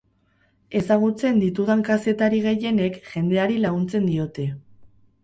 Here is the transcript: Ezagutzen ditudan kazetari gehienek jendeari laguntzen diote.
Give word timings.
Ezagutzen 0.77 1.35
ditudan 1.43 1.83
kazetari 1.89 2.39
gehienek 2.45 2.97
jendeari 3.11 3.59
laguntzen 3.67 4.09
diote. 4.09 4.49